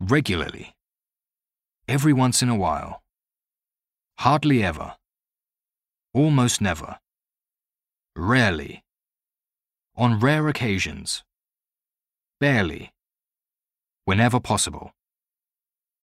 [0.00, 0.74] Regularly.
[1.88, 3.02] Every once in a while.
[4.18, 4.96] Hardly ever.
[6.12, 6.98] Almost never.
[8.14, 8.84] Rarely.
[9.96, 11.24] On rare occasions.
[12.40, 12.92] Barely.
[14.04, 14.92] Whenever possible.